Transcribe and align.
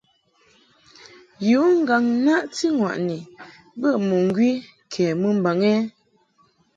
Yu 1.49 1.61
ŋgàŋ-naʼti-ŋwàʼni 1.81 3.17
bə 3.79 3.89
mɨŋgwi 4.07 4.49
kɛ 4.91 5.05
mɨmbaŋ 5.21 5.59
ɛ? 5.73 5.73